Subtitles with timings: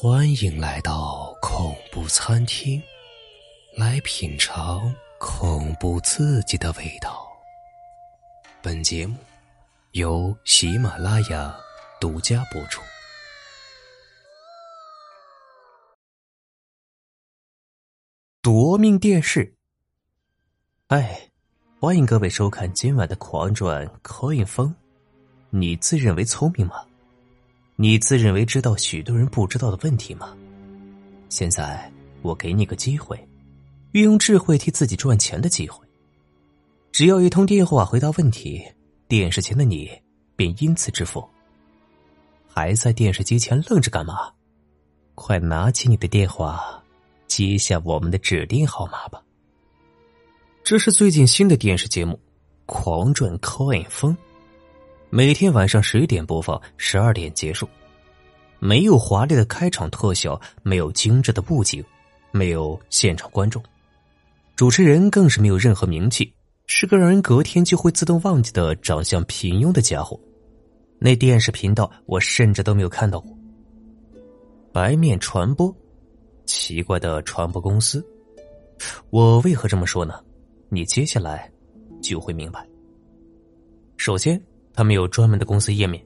[0.00, 2.80] 欢迎来到恐怖餐厅，
[3.76, 7.26] 来品尝恐怖刺激的味道。
[8.62, 9.16] 本节目
[9.94, 11.52] 由喜马拉雅
[12.00, 12.80] 独家播出。
[18.40, 19.56] 夺命电视，
[20.86, 21.28] 哎，
[21.80, 24.72] 欢迎各位收看今晚的狂转 Coin 风。
[25.50, 26.84] 你自认为聪明吗？
[27.80, 30.36] 你自认为知道许多人不知道的问题吗？
[31.28, 31.88] 现在
[32.22, 33.16] 我给你个机会，
[33.92, 35.86] 运用智慧替自己赚钱的机会。
[36.90, 38.60] 只要一通电话回答问题，
[39.06, 39.88] 电视前的你
[40.34, 41.24] 便因此致富。
[42.48, 44.32] 还在电视机前愣着干嘛？
[45.14, 46.82] 快拿起你的电话，
[47.28, 49.22] 接下我们的指定号码吧。
[50.64, 52.14] 这是最近新的电视节目
[52.66, 54.16] 《狂赚 Coin 风》。
[55.10, 57.66] 每天晚上十点播放，十二点结束。
[58.58, 61.82] 没有华丽的开场特效，没有精致的布景，
[62.30, 63.62] 没有现场观众，
[64.54, 66.30] 主持人更是没有任何名气，
[66.66, 70.18] 是个让人隔天就会自动忘记的长相平庸的家伙。
[70.98, 73.34] 那电视频道我甚至都没有看到过。
[74.72, 75.74] 白面传播，
[76.44, 78.06] 奇怪的传播公司。
[79.08, 80.22] 我为何这么说呢？
[80.68, 81.50] 你接下来
[82.02, 82.66] 就会明白。
[83.96, 84.38] 首先。
[84.78, 86.00] 他们有专门的公司页面，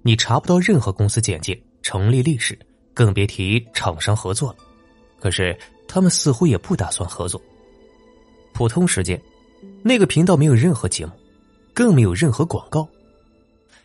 [0.00, 2.58] 你查不到任何公司简介、成立历史，
[2.94, 4.56] 更别提厂商合作了。
[5.20, 5.54] 可是
[5.86, 7.38] 他们似乎也不打算合作。
[8.54, 9.20] 普通时间，
[9.82, 11.12] 那个频道没有任何节目，
[11.74, 12.88] 更没有任何广告。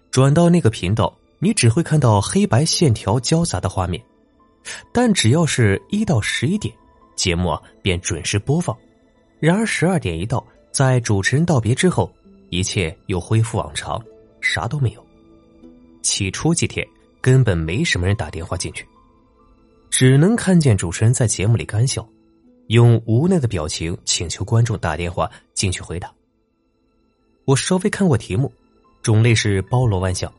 [0.09, 4.01] 转到那个频道，你只会看到黑白线条交杂的画面。
[4.93, 6.73] 但只要是一到十一点，
[7.17, 8.73] 节目便准时播放。
[9.41, 12.09] 然而十二点一到，在主持人道别之后，
[12.49, 14.01] 一切又恢复往常。
[14.43, 15.03] 啥都没有。
[16.03, 16.85] 起初几天
[17.21, 18.85] 根本没什么人打电话进去，
[19.89, 22.05] 只能看见主持人在节目里干笑，
[22.67, 26.13] 用无奈的表情请求观众打电话进去回答。
[27.45, 28.51] 我稍微看过题目，
[29.01, 30.31] 种类是包罗万象，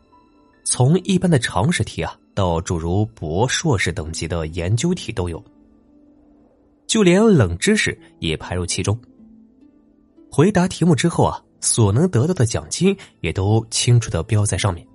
[0.64, 5.42] 从一般的常识题啊，到诸如博硕士等级的研究题都有，
[6.86, 8.98] 就连冷知识也排入其中。
[10.30, 11.43] 回答题目之后啊。
[11.64, 14.86] 所能得到的奖金也都清楚的标在上面，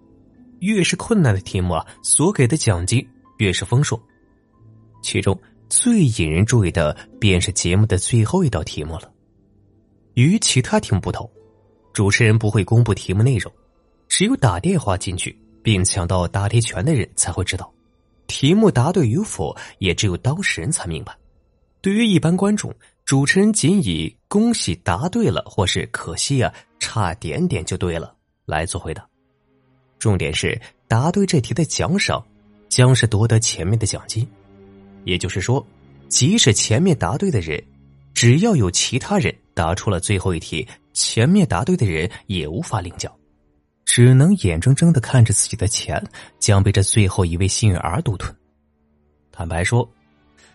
[0.60, 3.04] 越是困难的题目啊，所给的奖金
[3.40, 4.00] 越是丰硕。
[5.02, 5.36] 其中
[5.68, 9.12] 最引人注意的便是节目的最后一道题目了。
[10.14, 11.28] 与其他题目不同，
[11.92, 13.52] 主持人不会公布题目内容，
[14.08, 17.74] 只有打电话进去并抢到答题权的人才会知道。
[18.28, 21.18] 题目答对与否，也只有当事人才明白。
[21.82, 22.72] 对于一般观众。
[23.06, 29.06] 主持人仅以“恭喜答对了”或是“可惜啊，差点点就对了”来做回答。
[29.98, 30.58] 重点是
[30.88, 32.24] 答对这题的奖赏
[32.70, 34.26] 将是夺得前面的奖金，
[35.04, 35.66] 也就是说，
[36.08, 37.62] 即使前面答对的人，
[38.14, 43.12] 只要有其他人答出了最后一题，前面答对的人也无法领奖，
[43.84, 46.02] 只能眼睁睁的看着自己的钱
[46.38, 48.34] 将被这最后一位幸运儿独吞。
[49.32, 49.92] 坦白说，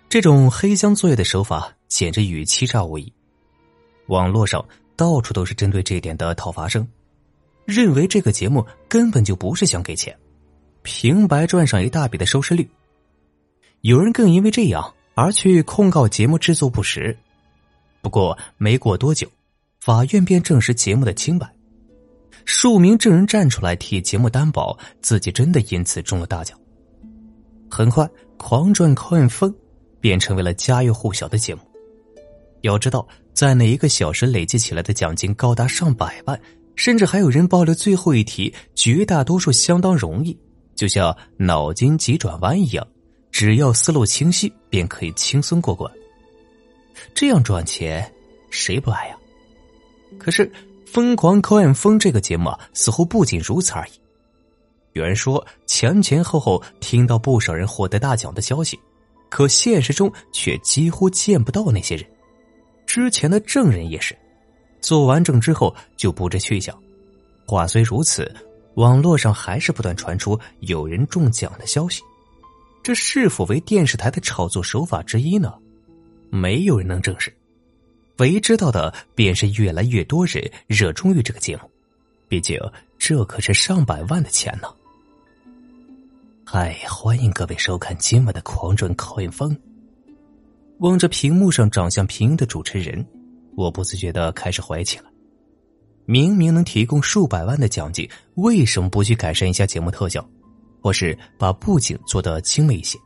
[0.09, 1.75] 这种黑箱作业的手法。
[1.87, 3.13] 简直与欺诈无异，
[4.07, 4.65] 网络上
[4.97, 6.87] 到处都是针对这一点的讨伐声，
[7.65, 10.17] 认为这个节目根本就不是想给钱，
[10.83, 12.69] 平白赚上一大笔的收视率。
[13.81, 17.17] 有人更因为这样而去控告节目制作不实。
[18.01, 19.27] 不过没过多久，
[19.81, 21.51] 法院便证实节目的清白，
[22.45, 26.59] 数名证人站出来替节目担保，自己真的因此中了大奖。
[27.71, 29.55] 很快，狂赚快风
[30.01, 31.63] 便成为了家喻户晓的节目。
[32.65, 36.41] 要知道，在哪一个小时累计起来的奖金高达上百万，
[36.77, 40.35] 甚至还有人报了最后一题，绝大多数相当容易，
[40.75, 42.87] 就像脑筋急转弯一样，
[43.31, 45.93] 只要思路清晰，便可以轻松过关。
[47.15, 48.11] 这样赚钱，
[48.51, 49.17] 谁不爱呀？
[50.19, 50.47] 可是
[50.87, 53.91] 《疯狂科案风》这个节目啊，似乎不仅如此而已。
[54.95, 58.79] 有人说前前后后听到不少人获得大奖的消息，
[59.29, 62.07] 可现实中却几乎见不到那些人。
[62.95, 64.17] 之前的证人也是，
[64.81, 66.73] 做完证之后就不知去向。
[67.45, 68.33] 话虽如此，
[68.75, 72.05] 网络上还是不断传出有人中奖的消息。
[72.85, 75.53] 这是否为电视台的炒作手法之一呢？
[76.31, 77.37] 没有人能证实。
[78.19, 81.69] 唯一知道的便是越来越多人热衷于这个节目，
[82.29, 82.57] 毕竟
[82.97, 84.69] 这可是上百万的钱呢。
[86.45, 89.59] 嗨，欢迎各位收看今晚的狂转考验风。
[90.79, 93.05] 望着屏幕上长相平庸的主持人，
[93.57, 95.05] 我不自觉的开始怀起来：
[96.05, 100.29] 明明能提供数百万的奖金，为什么不去改善一下节目特效，
[100.83, 102.99] 或是把布景做得精美一些？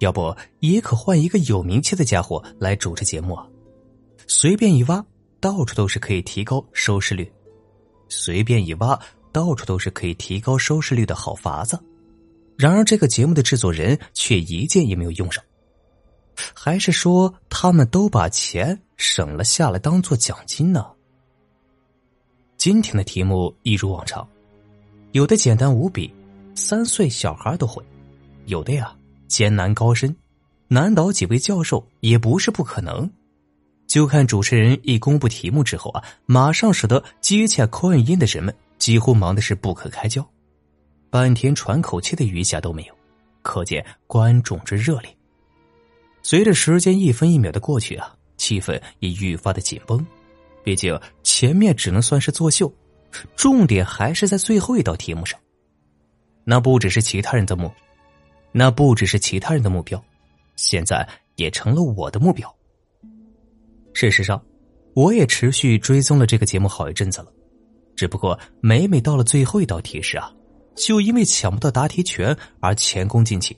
[0.00, 3.46] 要不也可换一个有名气的家伙来主持节目啊？
[4.26, 5.04] 随便一挖，
[5.40, 7.24] 到处都是可以提高收视率；
[8.08, 8.98] 随便一挖，
[9.32, 11.82] 到处都是可以提高收视率的好法子。
[12.58, 15.42] 然而，这个节目的制作人却一件也没有用上。
[16.54, 20.86] 还是说，他们都把钱省了下来当做奖金呢？
[22.56, 24.26] 今天的题目一如往常，
[25.12, 26.12] 有的简单无比，
[26.54, 27.82] 三岁小孩都会；
[28.46, 28.94] 有的呀
[29.28, 30.14] 艰难高深，
[30.68, 33.10] 难倒几位教授也不是不可能。
[33.86, 40.28] 就看主持人一公布题目之后啊，马上使得接洽口音音的人们几乎忙的是不可开交，
[41.08, 42.94] 半天喘口气的余下都没有，
[43.42, 45.15] 可见观众之热烈。
[46.28, 50.04] 随着时间一分一秒的过去啊，气氛也愈发的紧绷。
[50.64, 52.68] 毕竟前面只能算是作秀，
[53.36, 55.38] 重点还是在最后一道题目上。
[56.42, 57.70] 那不只是其他人的目，
[58.50, 60.04] 那不只是其他人的目标，
[60.56, 62.52] 现在也成了我的目标。
[63.92, 64.44] 事实上，
[64.94, 67.32] 我也持续追踪了这个节目好一阵子了，
[67.94, 70.34] 只不过每每到了最后一道题时啊，
[70.74, 73.56] 就因为抢不到答题权而前功尽弃。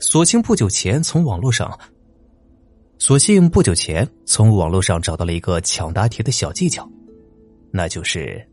[0.00, 1.78] 所幸不久前从网络上，
[2.98, 6.88] 所幸不久前从网络上找到了一个抢答题的小技巧，
[7.70, 8.46] 那就是：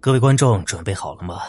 [0.00, 1.42] 各位观众准备好了吗？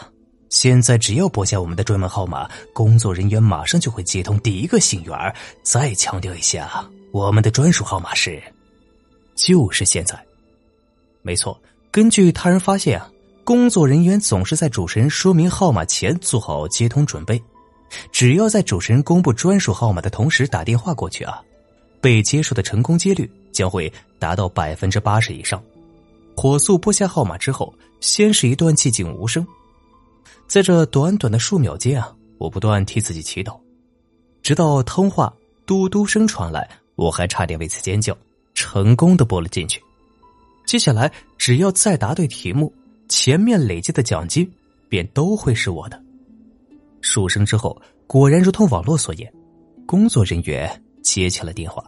[0.50, 5.34] 现在只要拨下我们的专门号码，工作人员马上就会接通第一个信源。
[5.62, 8.42] 再强调一下，我们的专属号码是，
[9.34, 10.22] 就是现在。
[11.22, 11.58] 没错，
[11.90, 13.10] 根据他人发现啊，
[13.44, 17.42] 工作人员总是在主持人说明号码前做好接通准备。
[18.10, 21.42] 只要在主持人公布专属号码的同时打电话过去啊，
[22.00, 25.62] 被接受的成功几率将会达到百分之八十以上。
[26.36, 29.46] 火速拨下号码之后，先是一段寂静无声，
[30.46, 33.58] 在这短短的数秒间啊，我不断替自己祈祷，
[34.42, 35.32] 直到通话
[35.66, 38.16] 嘟嘟声传来，我还差点为此尖叫，
[38.54, 39.82] 成功的拨了进去。
[40.64, 42.72] 接下来只要再答对题目，
[43.08, 44.50] 前面累积的奖金
[44.88, 46.02] 便都会是我的。
[47.02, 47.76] 数声之后，
[48.06, 49.30] 果然如同网络所言，
[49.86, 51.84] 工作人员接起了电话。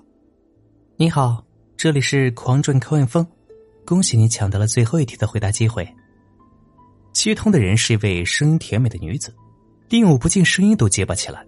[0.98, 1.42] “你好，
[1.76, 3.26] 这里是狂转口音风，
[3.86, 5.88] 恭喜你抢到了最后一题的回答机会。”
[7.14, 9.32] 接通的人是一位声音甜美的女子，
[9.88, 11.46] 令我不禁声音都结巴起来，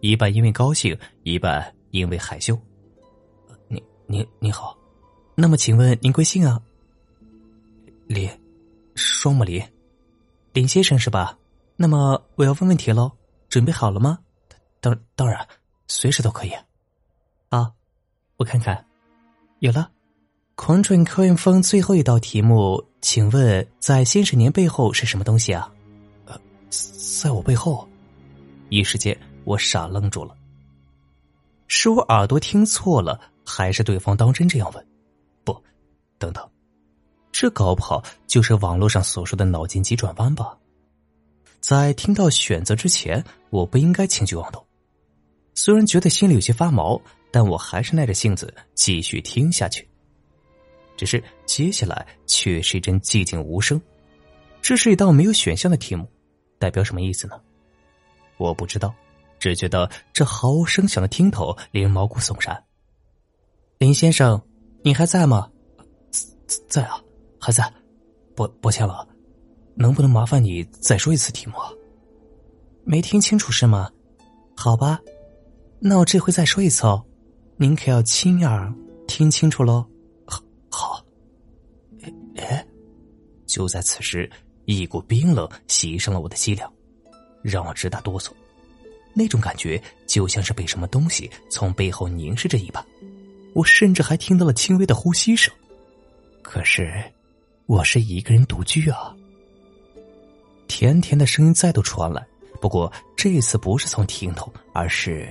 [0.00, 2.58] 一半因为高兴，一半因为害羞。
[3.68, 4.76] “你、你、你好，
[5.36, 6.60] 那么请问您贵姓啊
[8.08, 8.28] ？”“林，
[8.96, 9.62] 双木林，
[10.52, 11.38] 林先生是吧？”
[11.76, 13.12] 那么我要问问题喽，
[13.48, 14.18] 准备好了吗？
[14.80, 15.46] 当当然，
[15.86, 16.52] 随时都可以。
[17.50, 17.70] 啊，
[18.38, 18.84] 我看看，
[19.58, 19.90] 有了。
[20.54, 25.70] 狂转科运峰最后一道题目，请问在先生您背后是什么东西啊？
[26.24, 26.34] 呃，
[26.70, 27.86] 在我背后，
[28.70, 29.14] 一时间
[29.44, 30.34] 我傻愣住了。
[31.68, 34.86] 是我耳朵听错了，还是对方当真这样问？
[35.44, 35.62] 不，
[36.16, 36.48] 等等，
[37.32, 40.56] 这搞不好就是网络上所说的脑筋急转弯吧？
[41.60, 44.64] 在听到选择之前，我不应该轻举妄动。
[45.54, 47.00] 虽然觉得心里有些发毛，
[47.30, 49.88] 但我还是耐着性子继续听下去。
[50.96, 53.80] 只是接下来却是一阵寂静无声。
[54.62, 56.08] 这是一道没有选项的题目，
[56.58, 57.40] 代表什么意思呢？
[58.36, 58.94] 我不知道，
[59.38, 62.62] 只觉得这毫无声响的听头令人毛骨悚然。
[63.78, 64.40] 林先生，
[64.82, 65.50] 你还在吗？
[66.68, 67.00] 在啊，
[67.40, 67.72] 还在。
[68.34, 69.06] 抱抱歉了。
[69.76, 71.54] 能不能麻烦你再说一次题目？
[72.82, 73.90] 没听清楚是吗？
[74.56, 74.98] 好吧，
[75.78, 77.04] 那我这回再说一次哦，
[77.56, 78.72] 您可要亲耳
[79.06, 79.86] 听清楚喽。
[80.24, 80.42] 好。
[80.70, 81.04] 好
[82.36, 82.66] 哎，
[83.46, 84.30] 就在此时，
[84.64, 86.70] 一股冰冷袭上了我的脊梁，
[87.42, 88.30] 让我直打哆嗦。
[89.14, 92.84] 那种感觉就像是被什么东西从背后凝视着一般。
[93.54, 95.52] 我甚至还听到了轻微的呼吸声。
[96.42, 97.02] 可是，
[97.64, 99.15] 我是一个人独居啊。
[100.86, 102.24] 甜甜的声音再度传来，
[102.60, 105.28] 不过这次不是从听筒，而是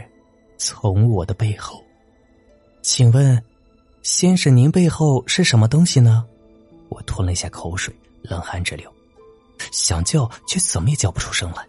[0.57, 1.81] 从我的背后。
[2.81, 3.41] 请问，
[4.01, 6.25] 先生，您背后是什么东西呢？
[6.89, 8.93] 我吞了一下口水，冷汗直流，
[9.71, 11.65] 想叫却怎么也叫不出声来，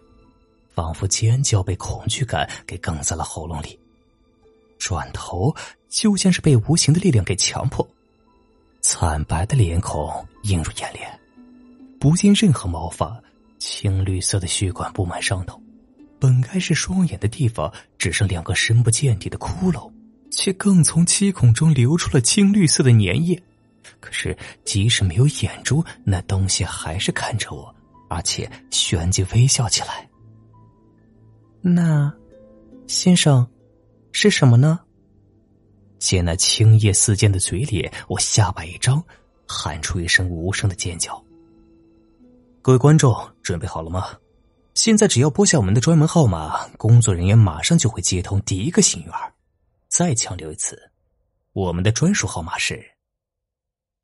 [0.75, 3.79] 仿佛尖叫被恐惧感给哽在了喉咙里。
[4.77, 5.55] 转头，
[5.87, 7.87] 就像是被无形的力量给强迫，
[8.81, 11.19] 惨白的脸孔映入眼帘，
[12.01, 13.17] 不见任何毛发。
[13.59, 15.61] 青绿色的血管布满上头，
[16.19, 19.91] 本该是双眼的地方只剩两个深不见底的窟窿，
[20.31, 23.41] 却更从七孔中流出了青绿色的粘液。
[23.99, 27.73] 可是即使没有眼珠，那东西还是看着我，
[28.09, 30.07] 而且旋即微笑起来。
[31.61, 32.13] 那，
[32.85, 33.47] 先生，
[34.11, 34.79] 是什么呢？
[35.99, 39.03] 见那青叶似箭的嘴脸，我下巴一张，
[39.47, 41.23] 喊出一声无声的尖叫。
[42.67, 44.09] 各位观众，准备好了吗？
[44.73, 49.33] 现在只要拨下我们的专门号码，工作人员马上就会接通第一个幸运儿。
[49.87, 50.77] 再强调一次，
[51.53, 52.85] 我们的专属号码是。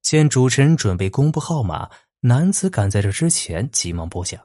[0.01, 1.89] 见主持人准备公布号码，
[2.21, 4.41] 男子赶在这之前急忙拨下。